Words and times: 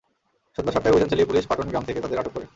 সন্ধ্যা 0.55 0.73
সাতটায় 0.73 0.93
অভিযান 0.93 1.09
চালিয়ে 1.11 1.29
পুলিশ 1.29 1.43
পাটন 1.49 1.67
গ্রাম 1.71 1.83
থেকে 1.87 1.99
তাঁদের 2.03 2.19
আটক 2.21 2.31
করে। 2.35 2.45